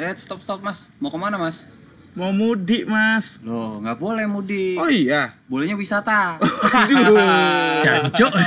[0.00, 0.88] Eh, stop stop mas.
[0.96, 1.68] Mau ke mana mas?
[2.10, 3.38] Mau mudik, Mas.
[3.40, 4.74] Loh, nggak boleh mudik.
[4.74, 5.30] Oh iya.
[5.46, 6.42] Bolehnya wisata.
[6.42, 7.14] Aduh.
[7.86, 8.32] Jancok.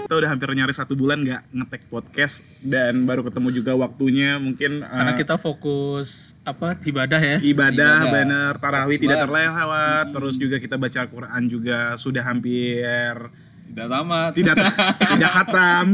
[0.00, 4.82] Kita udah hampir nyaris satu bulan nggak ngetek podcast dan baru ketemu juga waktunya mungkin
[4.82, 7.36] eh, Karena kita fokus apa ibadah ya.
[7.38, 8.10] ibadah, Ibadah.
[8.10, 13.14] bener tarawih tidak terlewat terus juga kita baca Quran juga sudah hampir
[13.70, 14.30] Tidak tamat.
[14.34, 14.54] tidak
[15.14, 15.86] tidak hatam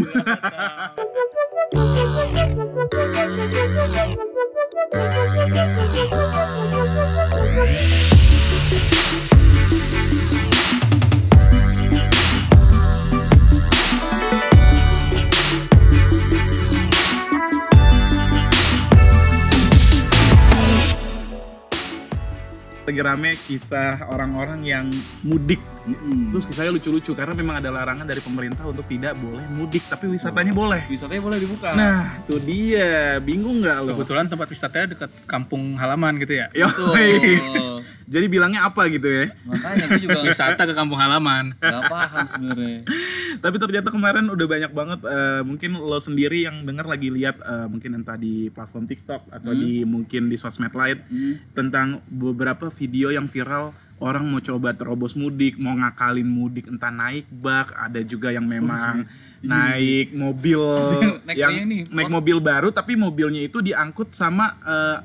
[22.97, 24.87] lagi rame kisah orang-orang yang
[25.21, 26.29] mudik Mm-mm.
[26.29, 30.51] terus kisahnya lucu-lucu karena memang ada larangan dari pemerintah untuk tidak boleh mudik tapi wisatanya
[30.51, 31.73] boleh Wisatanya boleh dibuka.
[31.73, 36.51] nah tuh dia bingung nggak lo Kebetulan tempat wisatanya dekat kampung halaman gitu ya.
[36.53, 37.79] Yo, Tuh.
[38.07, 41.55] jadi bilangnya apa gitu ya Makanya gue juga Wisata ke kampung halaman.
[41.55, 42.81] nggak paham sebenarnya.
[43.45, 47.67] Tapi ternyata kemarin udah banyak banget eh, mungkin lo sendiri yang denger lagi lihat eh,
[47.67, 51.39] mungkin entah di platform TikTok atau di mungkin di sosmed lain Hmm.
[51.53, 57.25] tentang beberapa video yang viral orang mau coba terobos mudik, mau ngakalin mudik entah naik
[57.33, 59.09] bak, ada juga yang memang
[59.41, 60.61] naik mobil
[61.29, 64.99] Naik yang ini, naik mobil baru tapi mobilnya itu diangkut sama eh,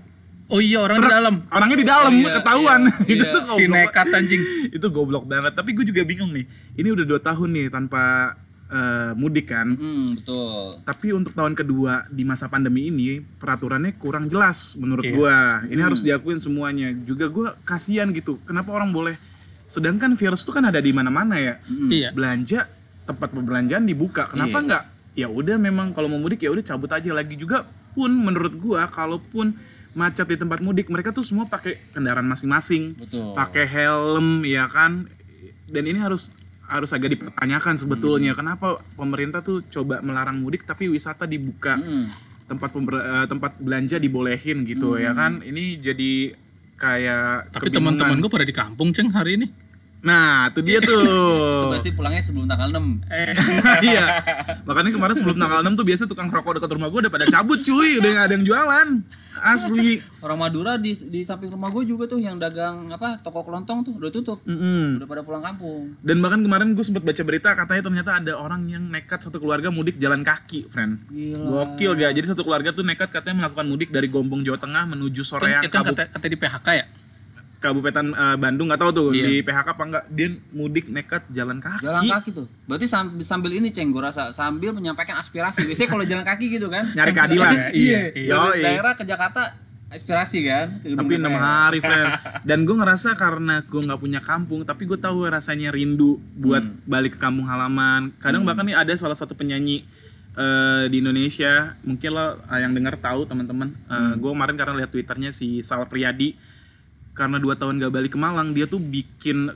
[0.52, 1.36] Oh iya orang di dalam.
[1.48, 2.82] Orangnya di dalam Iya, ketahuan.
[3.08, 3.32] iya, itu iya.
[3.32, 4.42] tuh Si goblok nekat anjing.
[4.76, 6.44] itu goblok banget tapi gue juga bingung nih
[6.76, 8.36] ini udah dua tahun nih tanpa
[8.72, 9.76] eh, mudik kan.
[9.76, 10.80] Hmm, betul.
[10.82, 15.14] tapi untuk tahun kedua di masa pandemi ini peraturannya kurang jelas menurut Iya.
[15.14, 15.36] gua.
[15.68, 16.96] Ini harus diakuin semuanya.
[16.98, 19.20] Juga gua kasihan gitu kenapa orang boleh?
[19.68, 21.60] Sedangkan virus itu kan ada di mana-mana ya.
[21.68, 22.10] Iya.
[22.12, 22.64] belanja
[23.04, 24.28] tempat perbelanjaan dibuka.
[24.28, 24.66] Kenapa Iya.
[24.66, 24.84] nggak?
[25.12, 27.36] Ya udah memang kalau mau mudik ya udah cabut aja lagi.
[27.36, 29.52] Juga pun menurut gua kalaupun
[29.92, 32.96] macet di tempat mudik mereka tuh semua pakai kendaraan masing-masing.
[32.96, 33.36] Betul.
[33.36, 35.04] pakai helm ya kan?
[35.68, 36.32] Dan ini harus
[36.72, 38.32] harus agak dipertanyakan sebetulnya.
[38.32, 41.76] Kenapa pemerintah tuh coba melarang mudik tapi wisata dibuka?
[41.76, 42.08] Hmm.
[42.42, 45.40] tempat pember- eh, tempat belanja dibolehin gitu ya kan?
[45.40, 46.36] Ini jadi
[46.76, 49.48] kayak Tapi teman-teman gue pada di kampung ceng hari ini.
[50.02, 53.06] Nah itu dia Itu tuh berarti pulangnya sebelum tanggal 6.
[53.06, 53.26] Eh,
[53.88, 54.06] iya
[54.64, 57.62] makanya kemarin sebelum tanggal 6 tuh biasa tukang rokok dekat rumah gue udah pada cabut
[57.62, 58.88] cuy udah nggak ada yang jualan
[59.42, 63.82] asli Orang Madura di di samping rumah gue juga tuh yang dagang apa toko kelontong
[63.82, 64.38] tuh udah tutup.
[64.44, 65.02] Mm-mm.
[65.02, 65.98] Udah pada pulang kampung.
[65.98, 69.70] dan bahkan kemarin gue sempat baca berita katanya ternyata ada orang yang nekat satu keluarga
[69.70, 71.46] mudik jalan kaki friend Gila.
[71.74, 72.12] Gokil gak?
[72.12, 75.62] Jadi satu keluarga tuh nekat katanya melakukan mudik dari Gombong Jawa Tengah menuju itu, Soreang
[75.62, 76.86] itu Kabup- kata, kata di PHK ya?
[77.62, 79.24] Kabupaten eh, Bandung nggak tahu tuh Iya.
[79.24, 81.86] di PHK apa enggak dia mudik nekat jalan kaki.
[81.86, 82.48] Jalan kaki tuh.
[82.66, 85.64] Berarti sambil, sambil ini ceng gue rasa sambil menyampaikan aspirasi.
[85.64, 86.82] Biasanya kalau jalan kaki gitu kan.
[86.98, 87.54] Nyari keadilan.
[87.72, 88.34] Iya, Dari iya.
[88.36, 88.60] Yoi.
[88.60, 89.54] daerah ke Jakarta
[89.88, 90.68] aspirasi kan.
[90.82, 92.10] Tapi enam hari friend.
[92.50, 96.82] Dan gue ngerasa karena gue nggak punya kampung, tapi gue tahu rasanya rindu buat Hmm.
[96.86, 98.10] balik ke kampung halaman.
[98.18, 99.84] Kadang bahkan nih ada salah satu penyanyi
[100.32, 103.68] eh, di Indonesia, mungkin lo eh, yang dengar tahu teman-teman.
[103.86, 104.16] Hmm.
[104.16, 106.40] Gue kemarin karena lihat twitternya si Sal Priadi,
[107.22, 109.54] karena dua tahun gak balik ke Malang, dia tuh bikin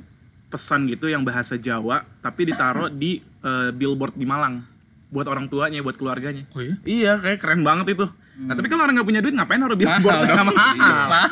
[0.54, 4.62] pesan gitu yang bahasa Jawa, tapi ditaruh di eh, billboard di Malang
[5.10, 6.46] buat orang tuanya, buat keluarganya.
[6.54, 6.76] Oh iya?
[6.86, 8.06] Iya, kayak keren banget itu.
[8.36, 10.04] Nah, tapi kalau orang nggak punya duit ngapain naruh billboard?
[10.06, 10.36] Mahal dong.
[10.36, 11.24] Nggak mahal.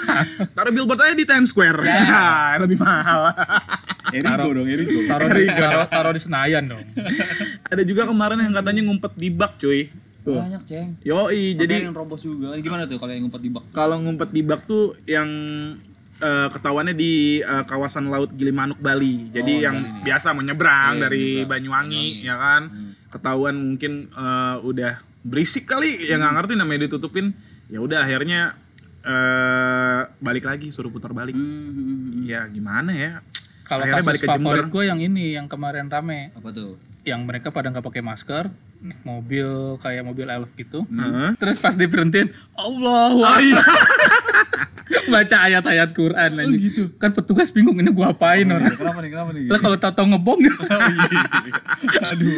[0.55, 1.83] Taruh billboard aja di Times Square.
[1.83, 3.29] Ya, lebih mahal.
[4.15, 4.99] Erigo dong, Erigo.
[5.05, 6.79] Taruh di, taruh, taruh di Senayan dong.
[7.75, 9.91] Ada juga kemarin yang katanya ngumpet di bak, cuy.
[10.23, 10.39] Tuh.
[10.39, 10.95] Banyak ceng.
[11.03, 12.55] Yoi, Jadi jadi yang robos juga.
[12.55, 13.63] Gimana tuh kalau yang ngumpet di bak?
[13.75, 15.27] kalau ngumpet di bak tuh yang
[16.15, 19.29] eh, ketahuannya di eh, kawasan laut Gilimanuk Bali.
[19.29, 20.03] Jadi Oh, yang nih.
[20.03, 21.49] biasa menyeberang Iya, dari menyeberang.
[21.49, 22.61] Banyuwangi, ya kan.
[23.09, 27.31] Ketahuan mungkin eh, udah berisik kali, ya nggak ngerti namanya ditutupin.
[27.67, 28.53] Ya udah akhirnya
[29.03, 31.33] eh balik lagi suruh putar balik.
[31.33, 32.23] Hmm, hmm, hmm.
[32.23, 33.19] Ya gimana ya?
[33.63, 34.39] Kalau Akhirnya kasus balik ke Jember.
[34.39, 36.75] favorit gue yang ini yang kemarin rame, Apa tuh?
[37.03, 38.47] yang mereka pada nggak pakai masker,
[39.01, 39.47] mobil
[39.77, 40.83] kayak mobil elf gitu.
[40.85, 41.35] Heeh.
[41.35, 43.59] Terus pas diberhentiin, Allah Oh iya.
[45.13, 46.83] baca ayat-ayat Quran Oh, gitu.
[47.01, 48.73] Kan petugas bingung ini gua apain orang.
[48.73, 49.09] Kenapa nih?
[49.09, 49.43] Kenapa nih?
[49.49, 50.39] Lah kalau tahu ngebom
[52.13, 52.31] Aduh.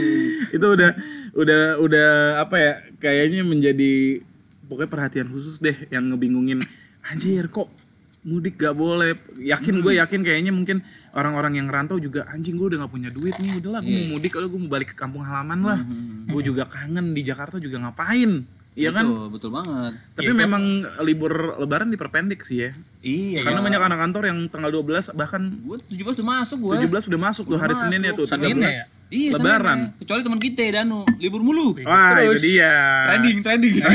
[0.51, 0.91] itu udah
[1.35, 2.09] udah udah
[2.41, 4.23] apa ya kayaknya menjadi
[4.65, 6.63] pokoknya perhatian khusus deh yang ngebingungin
[7.05, 7.67] anjir kok
[8.25, 10.81] mudik gak boleh yakin gue yakin kayaknya mungkin
[11.13, 14.33] orang-orang yang rantau juga anjing gue udah gak punya duit nih udahlah gue mau mudik
[14.33, 15.79] kalau gue mau balik ke kampung halaman lah
[16.25, 18.41] gue juga kangen di Jakarta juga ngapain
[18.75, 19.93] iya kan Betul, banget.
[20.13, 20.63] tapi memang
[21.01, 22.71] libur lebaran diperpendek sih ya
[23.05, 23.45] Iya.
[23.45, 26.89] karena banyak anak kantor yang tanggal 12 bahkan Gue 17 udah masuk gue.
[26.89, 28.85] 17 udah masuk tuh hari Senin ya tuh Senin 13 ya?
[29.13, 29.77] Iya, Lebaran.
[29.77, 31.77] Senin, Kecuali teman kita Danu, libur mulu.
[31.85, 32.73] Wah, Terus, itu dia.
[33.05, 33.75] Trading, trading.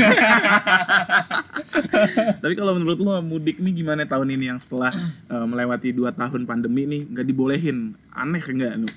[2.41, 4.95] Tapi kalau menurut lo mudik nih gimana tahun ini yang setelah
[5.27, 7.91] eh, melewati dua tahun pandemi nih nggak dibolehin?
[8.15, 8.87] Aneh enggak nu?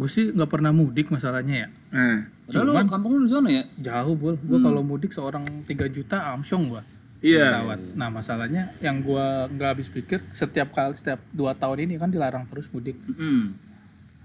[0.00, 1.68] Gue sih nggak pernah mudik masalahnya ya.
[1.92, 2.18] Nah,
[2.48, 3.64] Udah lu kampung lu di sana ya?
[3.76, 4.40] Jauh bol.
[4.40, 6.80] Gue kalau mudik seorang 3 juta amsyong gua.
[7.20, 7.60] iya.
[7.60, 7.78] pesawat.
[7.94, 12.48] Nah masalahnya yang gua nggak habis pikir setiap kali setiap dua tahun ini kan dilarang
[12.48, 12.96] terus mudik.
[13.12, 13.52] Hmm.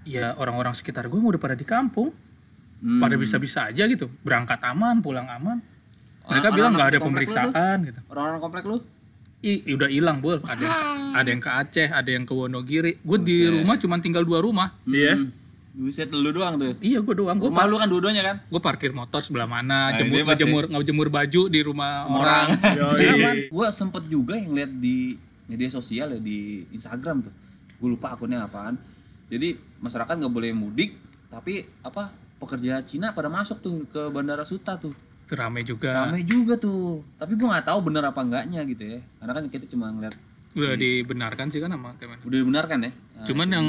[0.02, 2.08] Ya orang-orang sekitar gua udah pada di kampung,
[2.76, 2.96] Hmm.
[2.96, 5.60] pada bisa-bisa aja gitu, berangkat aman, pulang aman.
[6.24, 8.00] Mereka Orang- bilang nggak ada pemeriksaan gitu.
[8.08, 8.80] Orang-orang komplek lu?
[9.40, 10.40] Ih, udah hilang bol.
[10.40, 10.72] Ada yang,
[11.20, 12.96] ada yang ke Aceh, ada yang ke Wonogiri.
[12.98, 14.72] Gue di rumah cuma tinggal dua rumah.
[14.84, 15.20] Iya.
[15.20, 15.28] Hmm.
[15.76, 16.72] Buset lu doang tuh.
[16.80, 17.36] Iya gue doang.
[17.36, 18.36] Gue Rumah lu kan dua-duanya kan?
[18.42, 22.48] gue parkir motor sebelah mana, Nah, jemur ngejemur ngejemur baju di rumah Orang.
[22.56, 22.76] orang.
[22.96, 23.52] Yoi.
[23.52, 27.34] Gua sempet juga yang lihat di media sosial ya di Instagram tuh.
[27.76, 28.80] Gue lupa akunnya apaan.
[29.28, 30.96] Jadi masyarakat nggak boleh mudik,
[31.28, 34.96] tapi apa pekerja Cina pada masuk tuh ke Bandara Suta tuh.
[35.26, 36.06] Rame juga.
[36.06, 37.04] Ramai juga tuh.
[37.16, 39.00] Tapi gua nggak tahu bener apa enggaknya gitu ya.
[39.18, 40.16] Karena kan kita cuma ngeliat
[40.54, 42.16] Udah dibenarkan sih kan sama Kemen.
[42.24, 42.90] udah dibenarkan ya.
[42.94, 43.66] Nah, Cuman yang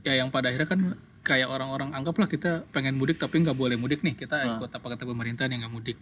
[0.00, 0.80] ya yang pada akhirnya kan
[1.26, 5.02] kayak orang-orang anggaplah kita pengen mudik tapi nggak boleh mudik nih kita ikut apa kata
[5.02, 5.98] pemerintah yang nggak mudik.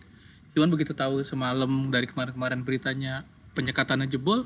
[0.53, 3.25] Cuman begitu tahu semalam dari kemarin-kemarin beritanya
[3.57, 4.45] penyekatannya jebol,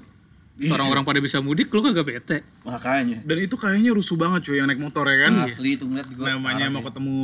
[0.59, 2.39] orang-orang pada bisa mudik, lu kagak bete.
[2.63, 5.43] makanya Dan itu kayaknya rusuh banget cuy yang naik motor ya kan.
[5.43, 7.19] asli itu ngeliat gua Namanya parah mau ketemu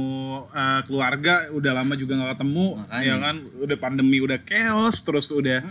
[0.51, 3.05] uh, keluarga udah lama juga nggak ketemu, Makanya.
[3.07, 3.37] ya kan.
[3.63, 5.63] Udah pandemi udah chaos terus udah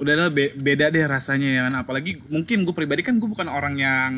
[0.00, 1.74] udah lah be- beda deh rasanya ya kan.
[1.84, 4.12] Apalagi mungkin gue pribadi kan gue bukan orang yang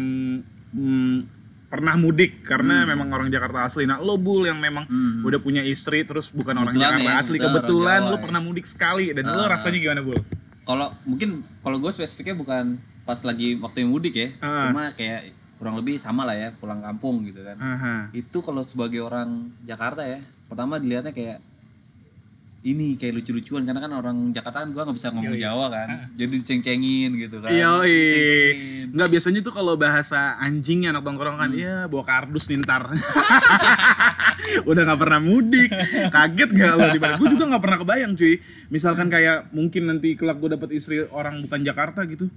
[0.72, 1.33] hmm,
[1.74, 3.82] pernah mudik karena memang orang Jakarta asli.
[3.82, 5.26] Nah lo bul yang memang Hmm.
[5.26, 8.22] udah punya istri terus bukan orang Kebetulan Jakarta ya, asli kebetulan orang lo ya.
[8.22, 10.14] pernah mudik sekali dan lo rasanya gimana bul?
[10.62, 11.28] kalau mungkin
[11.60, 12.64] kalau gue spesifiknya bukan
[13.02, 14.64] pas lagi waktu yang mudik ya Ah.
[14.64, 17.94] cuma kayak kurang lebih sama lah ya pulang kampung gitu kan Aha.
[18.12, 19.28] itu kalau sebagai orang
[19.60, 20.16] Jakarta ya
[20.46, 21.36] pertama dilihatnya kayak
[22.64, 26.32] ini kayak lucu-lucuan karena kan orang Jakarta kan gua nggak bisa ngomong Jawa kan jadi
[26.40, 27.52] diceng-cengin gitu kan.
[27.52, 27.70] Iya,
[28.88, 32.88] nggak biasanya tuh kalau bahasa anjingnya anak tongkrong kan, iya bawa kardus nih ntar.
[34.68, 35.68] Udah nggak pernah mudik,
[36.08, 36.84] kaget nggak lo?
[36.88, 38.34] Di Gue juga nggak pernah kebayang cuy.
[38.72, 42.32] Misalkan kayak mungkin nanti kelak gue dapet istri orang bukan Jakarta gitu,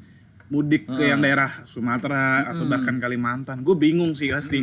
[0.51, 4.59] mudik ke yang daerah Sumatera atau bahkan Kalimantan, gue bingung sih pasti.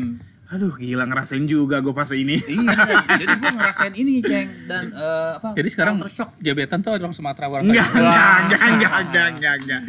[0.54, 2.38] Aduh gila ngerasain juga gue fase ini.
[2.46, 2.78] iya
[3.18, 4.46] jadi gua ngerasain ini ceng.
[4.70, 6.30] Dan eh, apa Jadi sekarang shock.
[6.38, 8.62] gebetan tuh orang Sumatera orang Enggak, enggak, enggak,
[9.02, 9.80] enggak, enggak, enggak,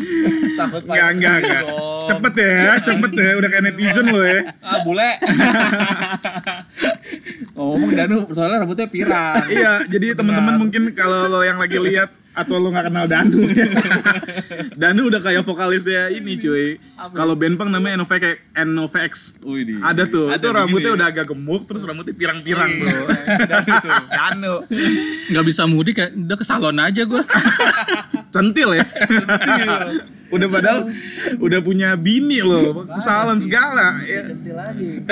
[0.58, 1.62] sambut enggak, enggak, enggak.
[2.10, 4.42] Cepet ya, cepet ya, udah kayak netizen lo ya.
[4.66, 5.12] ah bule.
[7.56, 9.38] Ngomong Danu soalnya rambutnya pirang.
[9.48, 13.66] Iya, jadi teman-teman mungkin kalau lo yang lagi lihat atau lo nggak kenal Danu ya.
[14.82, 16.76] Danu udah kayak vokalisnya ini cuy.
[17.16, 19.14] Kalau band punk namanya NOVX, NOVX.
[19.48, 20.98] Wih, di- Ada tuh, ada itu rambutnya ya?
[21.00, 23.08] udah agak gemuk terus rambutnya pirang-pirang bro.
[23.48, 24.54] Danu tuh Danu.
[25.32, 27.24] Nggak bisa mudik ya, udah ke salon aja gue.
[28.36, 28.84] Centil ya.
[30.26, 30.80] udah padahal
[31.40, 34.04] udah punya bini loh, kesalahan segala.
[34.04, 34.26] Ya.
[34.28, 35.06] centil lagi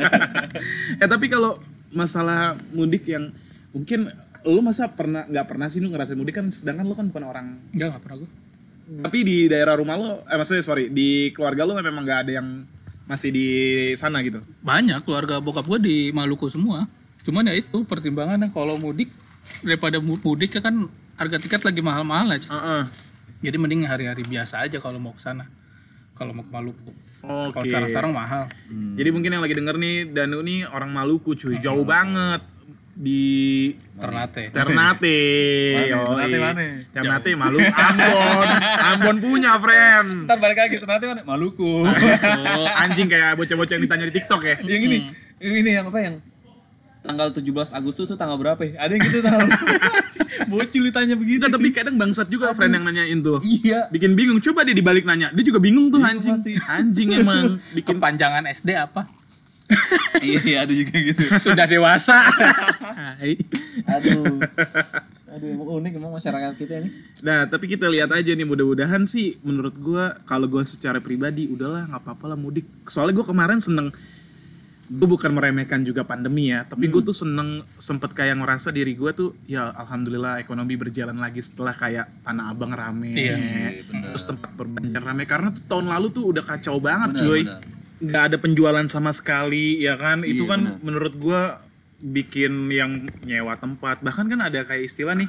[1.02, 1.58] eh tapi kalau
[1.90, 3.34] masalah mudik yang
[3.74, 4.12] mungkin
[4.42, 7.46] lu masa pernah nggak pernah sih lu ngerasain mudik kan sedangkan lu kan bukan orang
[7.70, 8.30] Enggak, nggak pernah gue.
[9.00, 12.48] tapi di daerah rumah lo eh maksudnya sorry di keluarga lo memang nggak ada yang
[13.04, 13.46] masih di
[13.94, 16.86] sana gitu Banyak keluarga bokap gue di Maluku semua.
[17.20, 19.10] Cuman ya itu pertimbangannya kalau mudik
[19.60, 22.46] daripada mu- mudik ya kan harga tiket lagi mahal-mahal aja.
[22.46, 22.82] Heeh.
[23.42, 25.42] Jadi mending hari-hari biasa aja kalau mau ke sana.
[26.14, 26.90] Kalau mau ke Maluku.
[27.18, 28.46] Kalau oke sekarang-sekarang mahal.
[28.94, 32.40] jadi mungkin yang lagi denger nih Danu nih orang Maluku cuy jauh banget
[33.00, 33.22] di
[33.96, 34.52] Ternate.
[34.52, 35.16] Ternate.
[35.88, 36.62] Ternate mana?
[36.92, 38.48] Ternate Maluku Ambon
[38.92, 44.04] Ambon punya friend ntar balik lagi nanti mana Maluku Oh, anjing kayak bocah-bocah yang ditanya
[44.04, 44.98] di TikTok ya yang ini
[45.40, 46.14] yang ini yang apa yang
[47.00, 48.76] tanggal 17 Agustus tuh tanggal berapa ya?
[48.76, 49.48] Ada yang gitu tanggal
[50.52, 51.48] Bocil ditanya begitu.
[51.48, 53.40] Tapi kadang bangsat juga friend yang nanyain tuh.
[53.40, 53.88] Iya.
[53.88, 54.36] Bikin bingung.
[54.44, 55.32] Coba dia dibalik nanya.
[55.32, 56.36] Dia juga bingung tuh anjing.
[56.36, 56.60] pasti.
[56.68, 57.56] Anjing emang.
[57.72, 59.08] Bikin Kepanjangan SD apa?
[60.20, 61.22] iya, iya, ada juga gitu.
[61.38, 62.26] Sudah dewasa.
[63.20, 63.36] Hai.
[63.84, 64.40] Aduh.
[65.30, 66.88] Aduh, emang unik emang masyarakat kita ini.
[67.22, 71.86] Nah, tapi kita lihat aja nih mudah-mudahan sih menurut gua kalau gua secara pribadi udahlah
[71.86, 72.66] nggak apa-apa lah mudik.
[72.90, 73.94] Soalnya gua kemarin seneng
[74.90, 79.14] gue bukan meremehkan juga pandemi ya, tapi gue tuh seneng sempet kayak ngerasa diri gua
[79.14, 83.38] tuh ya alhamdulillah ekonomi berjalan lagi setelah kayak Tanah Abang rame, Iya.
[84.10, 87.42] terus tempat berbelanja rame karena tuh tahun lalu tuh udah kacau banget Benar, cuy,
[88.02, 90.82] nggak ada penjualan sama sekali ya kan, itu Iya, kan benar.
[90.82, 91.62] menurut gua
[92.02, 92.92] bikin yang
[93.22, 95.28] nyewa tempat bahkan kan ada kayak istilah nih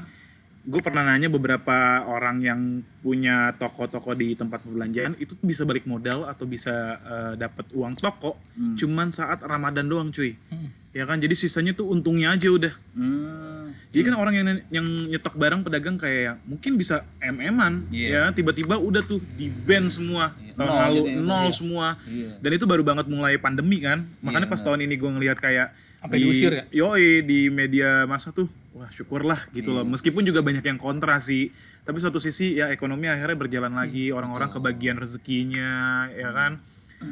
[0.62, 1.74] gue pernah nanya beberapa
[2.06, 2.60] orang yang
[3.02, 8.38] punya toko-toko di tempat perbelanjaan itu bisa balik modal atau bisa eh, dapat uang toko
[8.78, 10.70] cuman saat Ramadan doang cuy Hmm.
[10.92, 13.74] ya kan jadi sisanya tuh untungnya aja udah Hmm.
[13.90, 18.08] jadi kan orang yang yang nyetok barang pedagang kayak mungkin bisa mm-an Iya.
[18.08, 21.56] ya tiba-tiba udah tuh di ban semua Iya, tahun nol lalu gitu ya, nol iya.
[21.56, 22.30] semua Iya.
[22.38, 25.74] dan itu baru banget mulai pandemi kan makanya Iya, pas tahun ini gue ngelihat kayak
[26.02, 26.64] Sampai diusir ya?
[26.74, 29.86] yoi di media masa tuh wah syukurlah gitu loh.
[29.86, 34.10] Meskipun juga banyak yang kontra sih tapi satu sisi ya ekonomi akhirnya berjalan lagi.
[34.10, 36.62] Orang-orang kebagian rezekinya ya kan?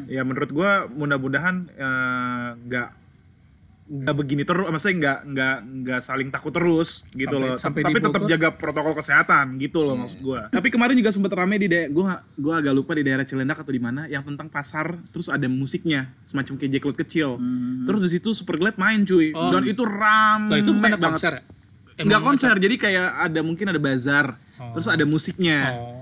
[0.05, 2.89] Ya menurut gua mudah-mudahan eh, nggak
[3.89, 7.57] nggak begini terus maksudnya nggak nggak nggak saling takut terus gitu Sampai- loh.
[7.57, 10.45] sampai tapi tetap jaga protokol kesehatan gitu loh maksud gua.
[10.47, 13.73] Tapi kemarin juga sempat rame di daerah gua gua agak lupa di daerah Cilendak atau
[13.73, 17.41] di mana yang tentang pasar terus ada musiknya semacam kayak Jacklot kecil.
[17.83, 19.33] Terus di situ Superglad main cuy.
[19.33, 19.49] Oh.
[19.49, 21.01] dan itu rame Lah itu bukan banget.
[21.01, 21.41] konser ya?
[21.99, 24.37] nggak konser jadi kayak ada mungkin ada bazar
[24.71, 25.73] terus ada musiknya.
[25.75, 25.98] Oh.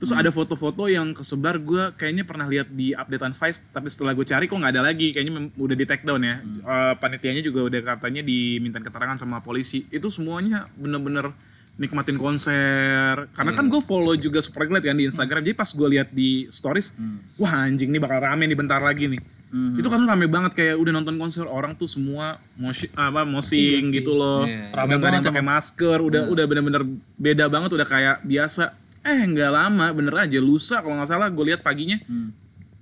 [0.00, 4.24] Terus ada foto-foto yang kesebar gue kayaknya pernah lihat di updatean Vice tapi setelah gue
[4.24, 5.12] cari kok nggak ada lagi.
[5.12, 6.40] Kayaknya udah di take down ya.
[6.40, 9.84] Eh, panitianya juga udah katanya diminta keterangan sama polisi.
[9.92, 11.28] Itu semuanya bener-bener
[11.76, 13.28] nikmatin konser.
[13.36, 15.44] Karena kan gue follow juga Superglad kan di Instagram.
[15.44, 16.96] Jadi pas gue lihat di stories
[17.36, 19.20] wah anjing nih bakal rame nih bentar lagi nih.
[19.50, 24.16] Itu karena rame banget kayak udah nonton konser orang tuh semua moshi, apa mosing gitu
[24.16, 24.46] loh.
[24.48, 24.70] Iya.
[24.72, 26.82] udah nggak ada yang pakai masker udah udah bener-bener
[27.18, 31.44] beda banget udah kayak biasa eh nggak lama bener aja lusa kalau nggak salah gue
[31.48, 31.96] lihat paginya.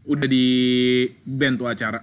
[0.08, 0.46] Udah di
[1.22, 2.00] band tuh acara.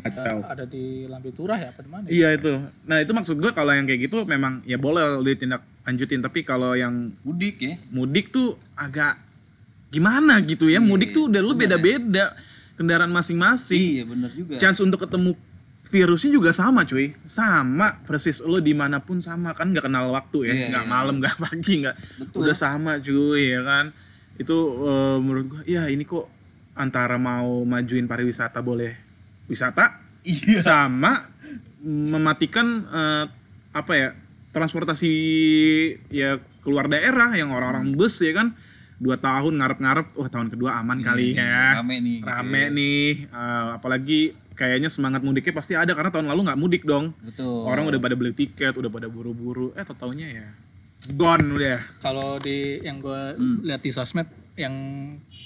[0.00, 0.40] Kacau.
[0.42, 2.04] Ada di Lambe Turah ya apa di mana?
[2.08, 2.56] iya itu.
[2.88, 6.72] Nah itu maksud gue kalau yang kayak gitu memang ya boleh ditindak lanjutin tapi kalau
[6.76, 7.74] yang Mudik ya.
[7.92, 9.14] mudik tuh agak
[9.92, 10.80] gimana gitu ya?
[10.80, 12.32] Mudik tuh udah lu beda-beda
[12.74, 14.00] kendaraan masing-masing.
[14.00, 14.54] Iya bener juga.
[14.56, 15.36] chance untuk ketemu
[15.90, 17.12] virusnya juga sama cuy.
[17.26, 18.40] Sama persis.
[18.46, 20.54] Lo di mana pun sama kan nggak kenal waktu ya.
[20.54, 20.90] Iya, nggak iya.
[20.90, 21.96] malam nggak pagi nggak.
[22.38, 23.90] Udah sama cuy ya kan?
[24.38, 24.56] Itu
[24.86, 26.30] eh, menurut gua ya ini kok
[26.78, 28.94] antara mau majuin pariwisata boleh
[29.50, 30.08] wisata?
[30.20, 30.60] Iya.
[30.60, 31.16] sama
[31.82, 33.24] mematikan eh,
[33.72, 34.08] apa ya
[34.52, 35.12] transportasi
[36.12, 38.54] ya keluar daerah yang orang-orang bus ya kan?
[39.00, 41.80] Dua tahun ngarep-ngarep wah tahun kedua aman kali ya.
[41.80, 42.20] Rame nih.
[42.20, 42.68] gitu rame ya.
[42.68, 44.20] nih eh, apalagi
[44.60, 47.64] kayaknya semangat mudiknya pasti ada karena tahun lalu nggak mudik dong Betul.
[47.64, 50.46] orang udah pada beli tiket udah pada buru-buru eh taunya ya
[51.16, 53.64] gone udah Kalau di yang gue Hmm.
[53.64, 54.28] lihat di sosmed
[54.60, 54.76] yang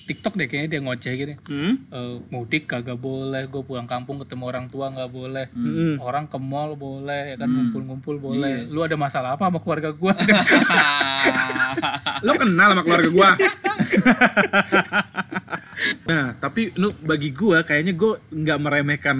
[0.04, 1.32] TikTok deh kayaknya dia ngoceh gitu.
[1.46, 1.74] hmm?
[1.88, 5.96] Eh, mudik kagak boleh, gue pulang kampung ketemu orang tua nggak boleh, Hmm.
[6.02, 8.66] orang ke mall boleh, ya kan ngumpul-ngumpul boleh.
[8.68, 10.14] Lu ada masalah apa sama keluarga gue?
[12.20, 13.30] lo kenal sama keluarga gua
[16.08, 19.16] nah tapi lu bagi gua kayaknya gua nggak meremehkan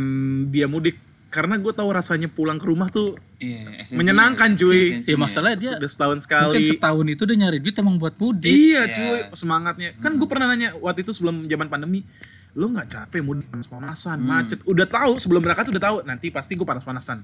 [0.49, 0.97] dia mudik
[1.35, 3.99] karena gue tahu rasanya pulang ke rumah tuh Iya, esensinya.
[3.99, 7.97] menyenangkan cuy ya masalahnya dia sudah setahun mungkin sekali setahun itu dia nyari duit emang
[7.99, 8.49] buat mudik.
[8.49, 9.91] Iya cuy, semangatnya.
[9.99, 12.07] Kan gue pernah nanya waktu itu sebelum zaman pandemi,
[12.55, 14.63] lo nggak capek mudik panas-panasan, macet.
[14.65, 17.21] Udah tahu sebelum berangkat udah tahu nanti pasti gue panas-panasan.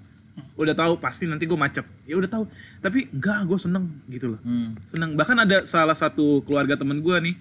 [0.58, 1.86] Udah tahu pasti nanti gue macet.
[2.04, 2.44] Ya udah tahu.
[2.82, 4.40] Tapi enggak, gue seneng gitu loh.
[4.44, 4.76] Hmm.
[4.90, 5.16] Seneng.
[5.16, 7.34] Bahkan ada salah satu keluarga temen gue nih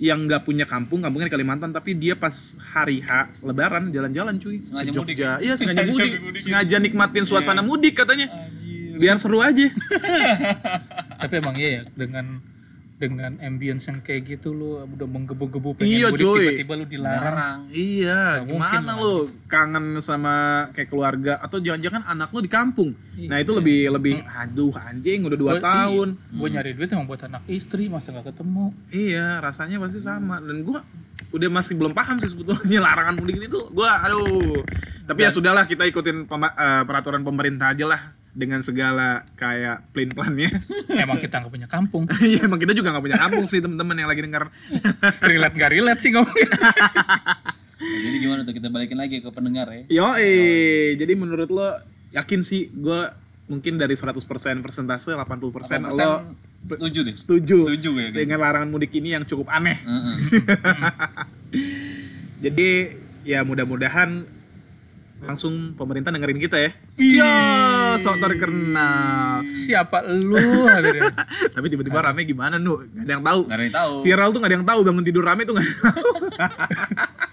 [0.00, 2.32] yang nggak punya kampung, kampungnya di Kalimantan, tapi dia pas
[2.72, 4.64] hari H Lebaran jalan-jalan cuy.
[4.64, 5.28] Sengaja ke mudik Jogja.
[5.28, 5.36] ya?
[5.44, 6.12] Iya sengaja mudik.
[6.24, 6.40] mudik.
[6.40, 8.32] Sengaja nikmatin suasana mudik katanya.
[8.32, 8.96] Anjir.
[8.96, 9.68] Biar seru aja.
[11.20, 12.40] Tapi emang iya ya dengan
[13.00, 17.24] dengan ambience yang kayak gitu lu udah menggebu-gebu pengen Iya, mudik tiba-tiba lu dilarang.
[17.24, 17.58] Larang.
[17.72, 19.12] Iya, mungkin gimana lo
[19.46, 20.34] kangen sama
[20.70, 22.92] kayak keluarga atau jangan-jangan anak lo di kampung.
[23.16, 23.26] Iya.
[23.26, 26.08] Nah, itu lebih lebih aduh anjing udah dua Gua- tahun.
[26.30, 28.76] Gue nyari duit emang buat anak istri masa nggak ketemu.
[28.90, 30.84] Iya, rasanya pasti sama dan gua
[31.30, 33.72] udah masih belum paham sih sebetulnya larangan mudik ini tuh.
[33.72, 34.60] Gua aduh.
[35.02, 40.50] Tapi ya sudahlah kita ikutin pema- eh, peraturan pemerintah aja lah dengan segala kayak plan-plannya.
[41.02, 42.04] Emang kita nggak punya kampung.
[42.20, 44.52] Iya, emang kita juga nggak punya kampung sih teman-teman yang lagi dengar.
[45.30, 46.48] relate nggak relate sih ngomongin.
[47.80, 49.82] Nah, jadi gimana tuh kita balikin lagi ke pendengar ya?
[49.88, 51.74] Yo, eh, jadi menurut lo
[52.14, 53.16] yakin sih gua
[53.50, 54.14] mungkin dari 100%
[54.62, 56.22] persentase 80%, lo
[56.70, 57.16] setuju deh.
[57.16, 59.80] setuju, Setuju ya dengan larangan mudik ini yang cukup aneh.
[59.80, 60.16] Heeh.
[62.44, 62.70] Jadi
[63.26, 64.39] ya mudah-mudahan
[65.20, 66.70] langsung pemerintah dengerin kita ya.
[66.96, 67.34] Iya,
[68.00, 69.44] sok terkenal.
[69.52, 70.40] Siapa lu?
[70.66, 71.12] Akhirnya.
[71.54, 72.80] Tapi tiba-tiba rame gimana nu?
[72.80, 73.40] Gak ada yang tahu.
[73.44, 73.94] Nggak ada yang tahu.
[74.04, 76.12] Viral tuh gak ada yang tahu bangun tidur rame tuh gak ada yang tahu.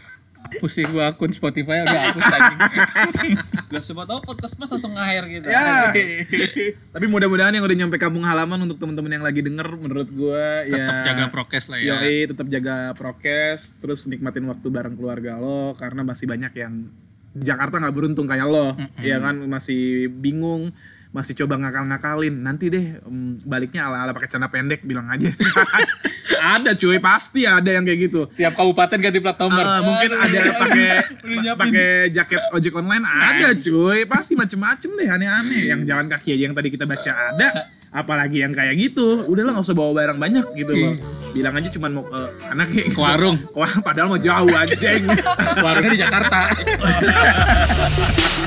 [0.58, 2.60] Pusing gua akun Spotify agak hapus anjing.
[3.76, 5.48] Gak semua tahu podcast mas langsung ngakhir gitu.
[5.52, 5.92] ya.
[6.96, 11.04] Tapi mudah-mudahan yang udah nyampe kampung halaman untuk teman-teman yang lagi denger menurut gua Tetap
[11.04, 12.00] ya jaga prokes lah ya.
[12.00, 16.74] Yoi, tetap jaga prokes, terus nikmatin waktu bareng keluarga lo karena masih banyak yang
[17.42, 19.38] Jakarta nggak beruntung kayak lo, ya kan?
[19.46, 20.74] Masih bingung
[21.16, 22.36] masih coba ngakal-ngakalin.
[22.46, 25.32] Nanti deh em, baliknya ala-ala pakai celana pendek bilang aja.
[26.38, 28.30] Ada cuy pasti ada yang kayak gitu.
[28.30, 29.64] Tiap kabupaten ganti plat nomor.
[29.64, 30.88] Ah, mungkin ada pakai
[31.66, 34.06] pakai jaket ojek online ada cuy.
[34.06, 35.72] Pasti macem-macem deh aneh-aneh.
[35.72, 39.26] Yang jalan kaki aja yang tadi kita baca ada apalagi yang kayak gitu.
[39.26, 40.94] Udah lah nggak usah bawa barang banyak gitu loh
[41.38, 43.38] bilang aja cuman mau ke anaknya Ke warung.
[43.54, 45.06] wah padahal mau jauh anjing
[45.62, 46.40] Warungnya di Jakarta.